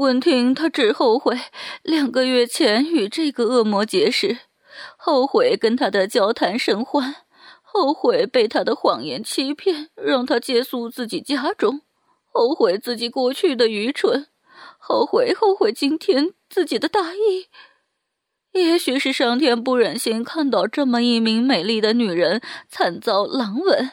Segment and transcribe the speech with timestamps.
[0.00, 1.38] 文婷，她只后悔
[1.82, 4.38] 两个月前与这个恶魔结识，
[4.96, 7.16] 后悔跟他的交谈甚欢，
[7.60, 11.82] 后悔被他的谎言欺骗，让他借宿自己家中，
[12.32, 14.28] 后悔自己过去的愚蠢，
[14.78, 17.48] 后悔后悔今天自己的大意。
[18.52, 22.40] 也许是上天不忍心看到这么一名美丽的女人
[22.70, 23.90] 惨遭狼吻。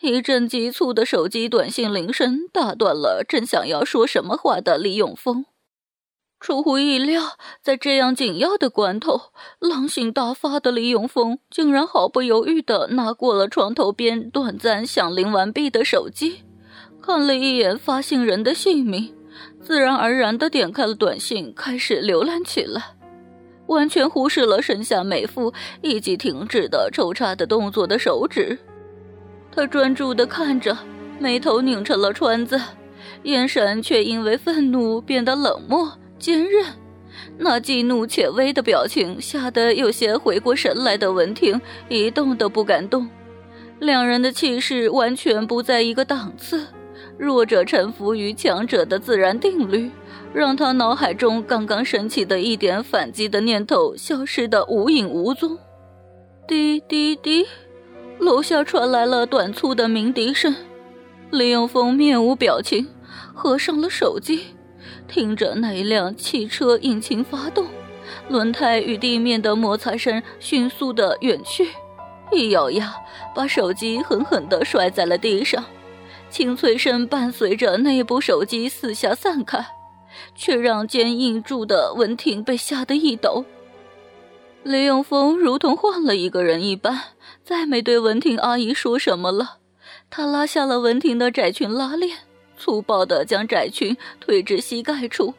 [0.00, 5.46] 一阵急促的手机短信铃声打断了正想要说什么话的李永峰。
[6.42, 7.22] 出乎意料，
[7.62, 9.20] 在这样紧要的关头，
[9.60, 16.42] 狼性大发的李永峰竟然毫不犹豫地拿过了床头边短暂响铃完毕的手机，
[17.00, 19.14] 看了一眼发信人的姓名，
[19.60, 22.96] 自然而然地点开了短信，开始浏览起来，
[23.68, 28.58] 完全忽视了身下美妇以及停止的抽插的动作的手指。
[29.52, 30.76] 他专注地看着，
[31.20, 32.60] 眉头拧成了川字，
[33.22, 36.64] 眼神却因为愤怒变得冷漠坚韧。
[37.36, 43.08] 那既怒且威的表情吓得有些回过神来的文婷一动都不敢动。
[43.80, 46.68] 两人的气势完全不在一个档次，
[47.18, 49.90] 弱者臣服于强者的自然定律，
[50.32, 55.58] 让他脑海中刚刚升起的一点反击的念头消失得无影无踪。
[56.46, 57.44] 滴滴滴。
[58.18, 60.54] 楼下传来了短促的鸣笛声，
[61.32, 62.86] 李永峰面无表情，
[63.34, 64.54] 合上了手机，
[65.12, 67.66] 听着那一辆汽车引擎发动，
[68.30, 71.68] 轮胎与地面的摩擦声迅速的远去，
[72.32, 72.94] 一咬牙，
[73.34, 75.62] 把手机狠狠地摔在了地上，
[76.30, 79.62] 清脆声伴随着那部手机四下散开，
[80.34, 83.44] 却让坚硬住的文婷被吓得一抖。
[84.62, 86.98] 李永峰如同换了一个人一般，
[87.44, 89.58] 再没对文婷阿姨说什么了。
[90.08, 92.16] 他拉下了文婷的窄裙拉链，
[92.62, 95.34] 粗暴地将窄裙推至膝盖处。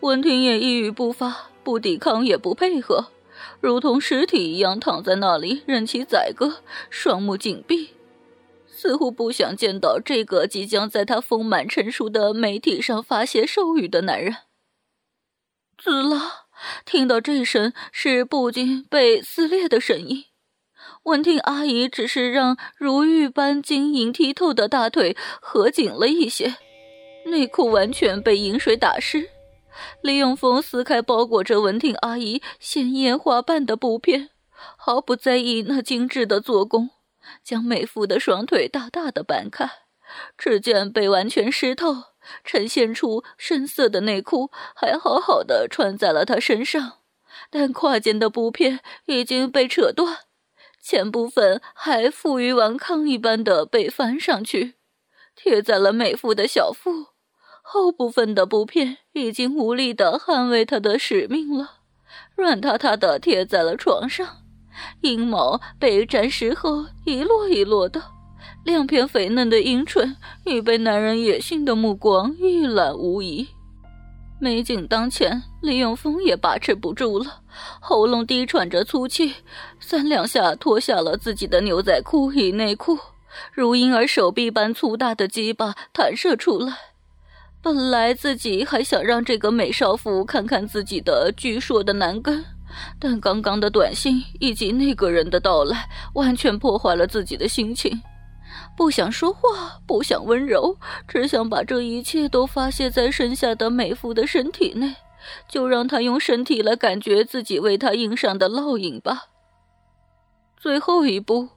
[0.00, 3.06] 文婷也一语不发，不抵抗也不配合，
[3.62, 6.58] 如同尸体一样躺在那里，任其宰割，
[6.90, 7.94] 双目紧闭，
[8.66, 14.36] 似乎不想见到这个即将在他丰满成熟的媒体上发泄兽欲的男人。
[15.78, 16.48] 滋啦！
[16.84, 20.26] 听到这声是布巾被撕裂的声音，
[21.04, 26.54] 文婷阿姨只是让如玉般晶莹剔透的大腿合紧了一些，
[27.26, 29.28] 内裤完全被饮水打湿。
[30.00, 34.30] 李永峰撕开包裹着文婷阿姨鲜艳花瓣的布片，
[34.76, 36.90] 毫不在意那精致的做工，
[37.42, 39.68] 将美妇的双腿大大的掰开，
[40.38, 42.04] 只见被完全湿透。
[42.44, 46.98] 呈现出深色的内裤还好好的穿在了她身上，
[47.50, 50.18] 但胯间的布片已经被扯断，
[50.82, 54.74] 前部分还负隅顽抗一般的被翻上去，
[55.36, 57.06] 贴在了美妇的小腹，
[57.62, 61.76] 后部分的布片已经无力的捍卫他的使命了，
[62.34, 64.38] 软塌塌的贴在了床上，
[65.02, 68.02] 阴毛被沾湿后一落一落的。
[68.64, 73.48] 两片肥嫩的阴唇已被男人野性的目光一览无遗。
[74.42, 77.42] 美景当前，李永峰也把持不住了，
[77.78, 79.36] 喉咙低喘着粗气，
[79.78, 82.98] 三两下脱下了自己的牛仔裤与内裤，
[83.52, 86.76] 如婴儿手臂般粗大的鸡巴弹射出来。
[87.62, 92.44] 本来自己还想让这个美少妇看看自己的巨硕的男根，
[92.98, 98.02] 但刚刚的短信以及那个人的到来，完全破坏了自己的心情。
[98.76, 104.96] 不想说话，不想温柔，只想把这一切都发泄在身下的美妇的身体内，
[105.48, 109.24] 就让她用身体来感觉自己为她印上的烙印吧。
[110.56, 111.48] 最后一步，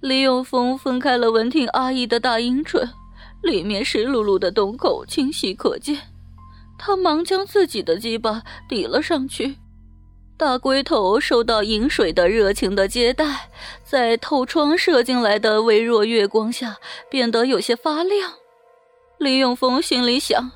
[0.00, 2.90] 李永峰分开了文婷阿姨的大阴唇，
[3.42, 5.98] 里面湿漉漉的洞口清晰可见，
[6.78, 9.56] 他忙将自己的鸡巴抵了上去。
[10.40, 13.50] 大龟头受到饮水的热情的接待，
[13.84, 16.78] 在透窗射进来的微弱月光下
[17.10, 18.32] 变得有些发亮。
[19.18, 20.52] 李永峰心里想，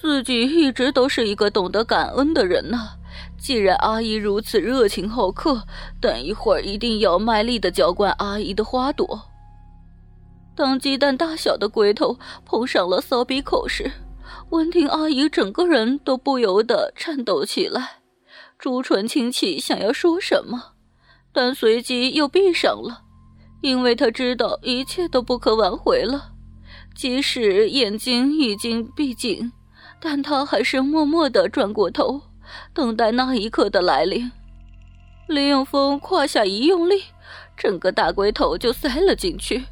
[0.00, 2.90] 自己一直都是一个懂得感恩的人呐。
[3.36, 5.64] 既然阿姨如此热情好客，
[6.00, 9.22] 等一会儿一定要卖力的浇灌阿姨的花朵。
[10.54, 12.16] 当鸡蛋大小的龟头
[12.46, 13.90] 碰上了骚鼻口时，
[14.50, 18.01] 文婷阿姨整个人都不由得颤抖起来。
[18.62, 20.74] 朱唇轻启，想要说什么，
[21.32, 23.02] 但随即又闭上了，
[23.60, 26.30] 因为他知道一切都不可挽回了。
[26.94, 29.50] 即使眼睛已经闭紧，
[30.00, 32.22] 但他还是默默地转过头，
[32.72, 34.30] 等待那一刻的来临。
[35.26, 37.06] 李永峰胯下一用力，
[37.56, 39.64] 整个大龟头就塞了进去。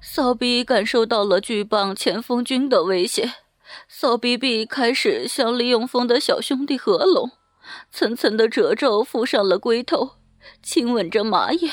[0.00, 3.30] 骚逼感受到了巨棒前锋军的威胁，
[3.86, 7.30] 骚逼逼开始向李永峰的小兄弟合拢，
[7.90, 10.12] 层层的褶皱附上了龟头，
[10.62, 11.72] 亲吻着马眼。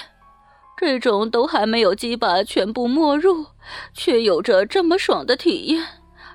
[0.78, 3.46] 这种都还没有鸡巴全部没入，
[3.94, 5.86] 却有着这么爽的体验，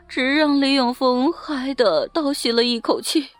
[0.08, 3.30] 直让李永峰嗨的倒吸了一口气。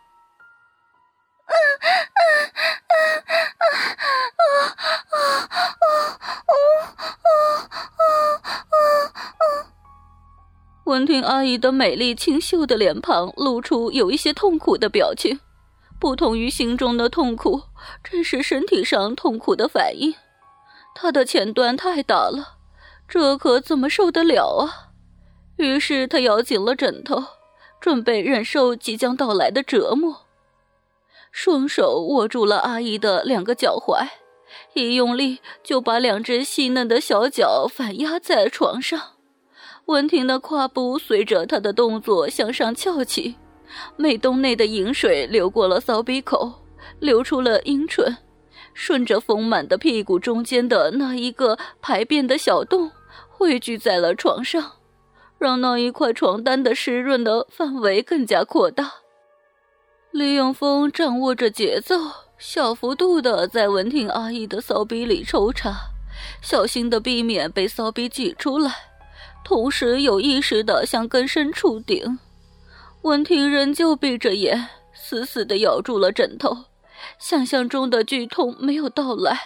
[10.85, 15.39] 闻听阿姨的美丽清秀的脸庞露出有一些痛苦的表情，
[15.99, 17.63] 不同于心中的痛苦，
[18.05, 20.15] 这是身体上痛苦的反应。
[20.95, 22.57] 她的前端太大了，
[23.09, 24.93] 这可怎么受得了啊？
[25.57, 27.25] 于是他咬紧了枕头，
[27.81, 30.27] 准备忍受即将到来的折磨。
[31.33, 34.07] 双手握住了阿姨的两个脚踝，
[34.75, 39.15] 一用力就把两只细嫩的小脚反压在床上。
[39.87, 43.37] 文婷的胯部随着他的动作向上翘起，
[43.97, 46.65] 美洞内的饮水流过了骚鼻口，
[47.01, 48.17] 流出了阴唇，
[48.75, 52.91] 顺着丰满的屁股中间的那一个排便的小洞
[53.29, 54.73] 汇聚在了床上，
[55.39, 58.93] 让那一块床单的湿润的范围更加扩大。
[60.11, 61.97] 李永峰掌握着节奏，
[62.39, 65.91] 小幅度的在文婷阿姨的骚逼里抽插，
[66.41, 68.73] 小心的避免被骚逼挤出来，
[69.45, 72.19] 同时有意识的向更深处顶。
[73.07, 76.65] 文婷仍旧闭着眼，死死的咬住了枕头，
[77.21, 79.39] 想象中的剧痛没有到来，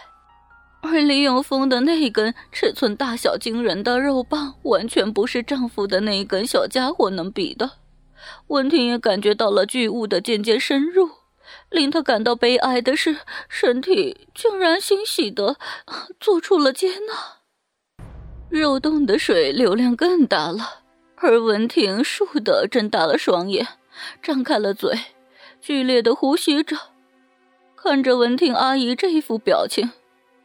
[0.81, 7.73] 而李永峰的那根尺寸大小惊人的肉棒，完全不是丈夫的那根小家伙能比的。
[8.47, 11.11] 文婷也感觉到了巨物的渐渐深入，
[11.69, 15.59] 令她感到悲哀的是，身体竟然欣喜的
[16.19, 18.05] 做出了接纳。
[18.49, 20.80] 肉洞的水流量更大了，
[21.23, 23.67] 而文婷倏地睁大了双眼，
[24.23, 24.99] 张开了嘴，
[25.61, 26.77] 剧烈的呼吸着。
[27.77, 29.91] 看着文婷阿姨这一副表情，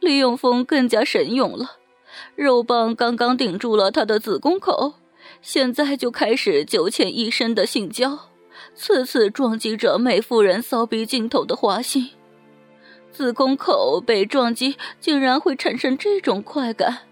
[0.00, 1.76] 李永峰更加神勇了。
[2.34, 4.94] 肉棒刚刚顶住了他的子宫口。
[5.42, 8.30] 现在就开始九浅一深的性交，
[8.74, 12.10] 次次撞击着美妇人骚逼尽头的花心，
[13.10, 17.05] 子宫口被撞击竟然会产生这种快感。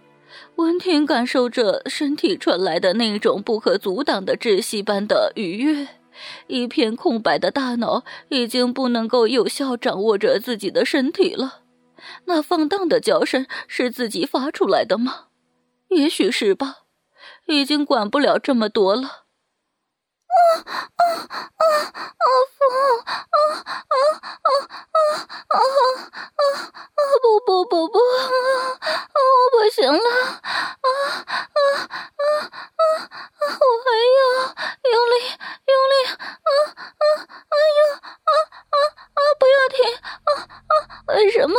[0.56, 5.88] 温婷感受着身体传来的那种不可阻挡的窒息般的愉悦，
[6.46, 11.62] 一片空白的大脑已经不能够有效掌握着自己的身体了。
[12.26, 15.26] 那放荡的叫声是自己发出来的吗？
[15.88, 16.78] 也许是吧。
[17.46, 19.23] 已经管不了这么多了。
[20.34, 20.40] 啊
[20.96, 21.02] 啊
[21.56, 21.64] 啊！
[22.54, 23.38] 父啊啊
[23.94, 24.48] 啊
[24.82, 24.98] 啊
[25.48, 25.56] 啊
[26.34, 26.42] 啊！
[27.22, 27.98] 不不不不！
[27.98, 28.00] 啊，
[29.14, 29.98] 我不行了！
[30.00, 32.82] 啊啊啊啊！
[33.40, 34.20] 我还要
[34.90, 35.14] 用力
[35.66, 35.94] 用力！
[36.10, 37.54] 啊啊啊！
[37.78, 38.30] 用啊
[38.70, 38.76] 啊
[39.14, 39.18] 啊！
[39.38, 39.76] 不要停！
[39.96, 40.30] 啊
[40.68, 40.72] 啊！
[41.14, 41.56] 为什么？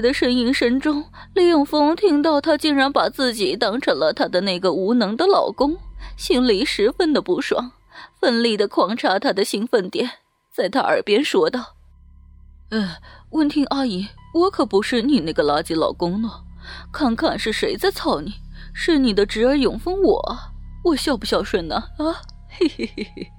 [0.00, 5.76] 的呻吟声中，李永峰听到他竟然把自己当成了他的那个无能的老公，
[6.16, 7.72] 心里十分的不爽，
[8.20, 10.10] 奋力的狂插他的兴奋点，
[10.54, 11.74] 在他耳边说道
[12.70, 12.96] ：“呃，
[13.30, 16.30] 温婷阿姨，我可不是你那个垃圾老公呢，
[16.92, 18.34] 看看是谁在操你，
[18.72, 20.38] 是你的侄儿永峰我，
[20.84, 21.76] 我孝不孝顺呢？
[21.98, 23.32] 啊，嘿嘿嘿嘿。”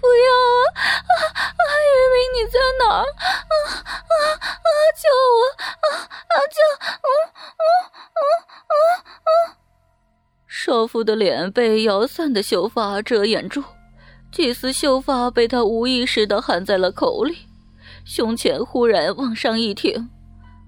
[0.00, 1.20] 不要啊！
[1.44, 3.04] 啊，玉明你在哪儿？
[3.04, 4.68] 啊啊啊！
[4.96, 5.04] 救
[5.36, 5.38] 我！
[5.60, 6.58] 啊啊救！
[6.96, 7.08] 嗯
[7.60, 7.68] 嗯
[8.16, 8.22] 嗯
[8.68, 8.72] 嗯
[9.28, 9.56] 嗯。
[10.48, 13.62] 少妇的脸被摇散的秀发遮掩住，
[14.32, 17.46] 几丝秀发被他无意识的含在了口里，
[18.04, 20.08] 胸前忽然往上一挺，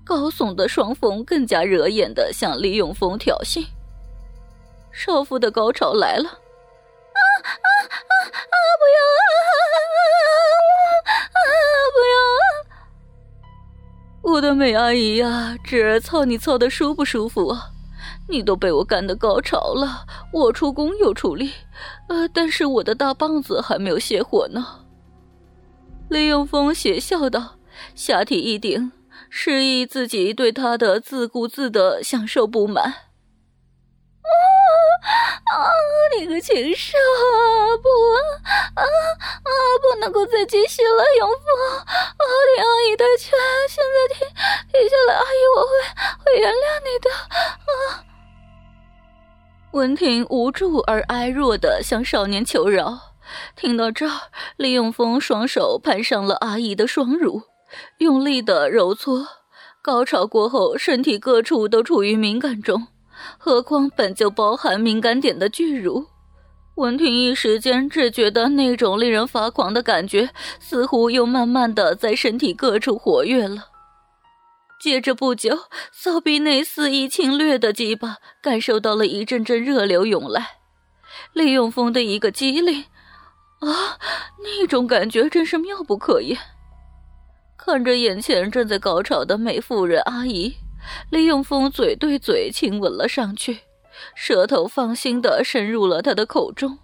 [0.05, 3.67] 高耸的双峰更加惹眼的向李永峰挑衅。
[4.93, 6.39] 少妇的高潮来了。
[7.33, 7.69] 啊啊
[8.09, 8.57] 啊啊！
[8.81, 9.19] 不要啊
[11.33, 11.39] 啊啊！
[11.95, 12.15] 不要！
[14.33, 17.71] 我的美阿姨呀，侄儿操你操的舒不舒服啊？
[18.29, 21.53] 你都被我干的高潮了，我出工又出力，
[22.09, 24.87] 呃，但是我的大棒子还没有泄火呢。
[26.09, 27.57] 李永峰邪笑道，
[27.95, 28.93] 下体一顶，
[29.29, 32.95] 示意自己对他的自顾自的享受不满。
[34.23, 35.69] 啊啊！
[36.17, 37.77] 你个禽兽啊！
[37.83, 37.89] 不
[38.75, 39.51] 啊啊！
[39.83, 41.39] 不能够再继续了，永峰。
[41.79, 41.85] 啊，
[42.17, 43.39] 听阿姨的劝，
[43.69, 44.27] 现在停
[44.73, 45.69] 停下来，阿姨我会
[46.25, 47.11] 会原谅你的。
[47.11, 48.05] 啊！
[49.73, 53.15] 文婷无助而哀弱的向少年求饶。
[53.57, 57.43] 听到这儿，李永峰双手攀上了阿姨的双乳，
[57.99, 59.27] 用力的揉搓。
[59.81, 62.89] 高潮过后，身体各处都处于敏感中，
[63.39, 66.07] 何况本就包含敏感点的巨乳。
[66.77, 73.69] 文婷一时间只觉得那种令人发狂的感觉，似乎又慢慢的在身体各处活跃了。
[74.81, 75.57] 接着不久，
[75.93, 80.57] 骚逼内肆意侵略的鸡巴感受到了一阵阵热流涌来，
[81.35, 82.87] 李永峰的一个机灵。
[83.61, 83.99] 啊，
[84.43, 86.37] 那种感觉真是妙不可言。
[87.57, 90.57] 看着眼前正在高潮的美妇人阿姨，
[91.11, 93.61] 李永峰嘴对嘴亲吻了上去，
[94.15, 96.79] 舌头放心的伸入了她的口中，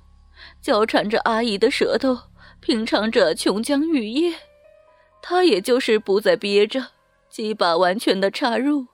[0.61, 2.19] 交缠着阿姨的舌头，
[2.61, 4.35] 品尝着琼浆玉液。
[5.21, 6.88] 他也就是不再憋着，
[7.28, 8.87] 几把完全的插入，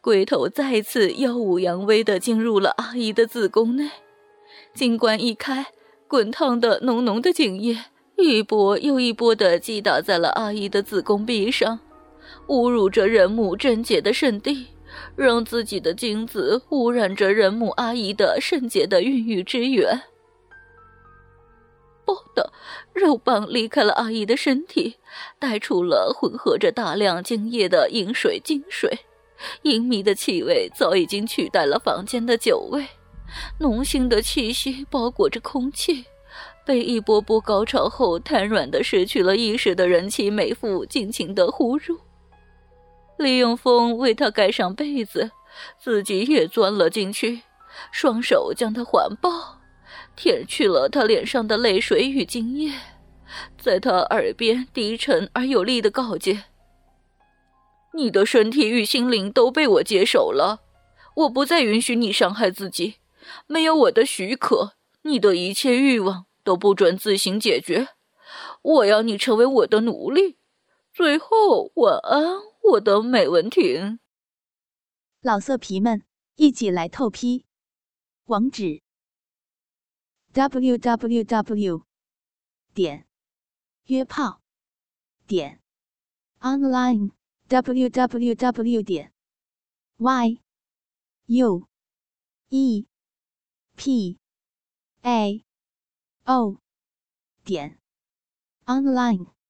[0.00, 3.90] 龟头再次耀武扬威的进入了阿姨的子宫内，
[4.74, 5.66] 金冠一开。
[6.08, 7.84] 滚烫的、浓浓的精液，
[8.18, 11.80] 一波又一波的击打在了阿姨的子宫壁上，
[12.48, 14.68] 侮辱着人母贞洁的圣地，
[15.16, 20.02] 让自己的精子污染着人母阿姨的圣洁的孕育之源。
[22.04, 22.52] 啵的，
[22.92, 24.96] 肉棒离开了阿姨的身体，
[25.38, 28.98] 带出了混合着大量精液的饮水精水，
[29.62, 32.86] 淫靡的气味早已经取代了房间的酒味。
[33.60, 36.04] 浓腥的气息包裹着空气，
[36.66, 41.96] 被一波波高潮后瘫软的失去了意识的人妻美妇尽情的呼入。
[43.22, 45.30] 利用风为她盖上被子，
[45.78, 47.42] 自己也钻了进去，
[47.90, 49.60] 双手将她环抱，
[50.16, 52.72] 舔去了她脸上的泪水与精液，
[53.58, 56.44] 在她耳边低沉而有力的告诫
[57.94, 60.60] ：“你的身体与心灵都被我接手了，
[61.14, 62.96] 我不再允许你伤害自己。”
[63.46, 67.86] 没有我的许可，你的一切欲望都不准自行解决。
[68.62, 70.38] 我要你成为我的奴隶。
[70.92, 73.98] 最后，晚安，我的美文婷。
[75.20, 76.04] 老色皮们，
[76.36, 77.44] 一起来透批！
[78.26, 78.82] 网址
[80.32, 81.84] ：w w w.
[82.72, 83.06] 点
[83.86, 84.40] 约炮
[85.26, 85.60] 点
[86.40, 87.10] online
[87.48, 88.82] w w w.
[88.82, 89.12] 点
[89.96, 90.40] y
[91.26, 91.66] u
[92.48, 92.86] e
[93.76, 94.18] p
[95.02, 95.44] a
[96.24, 96.56] o
[97.44, 97.78] 点
[98.66, 99.41] online。